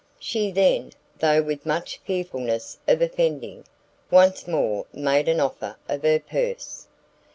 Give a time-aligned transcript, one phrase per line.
[0.19, 3.65] She then, though with much fearfulness of offending,
[4.09, 6.87] once more made an offer of her purse.